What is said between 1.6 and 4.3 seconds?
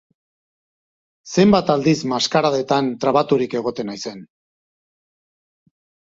aldiz, maskaradetan, trabaturik egoten naizen.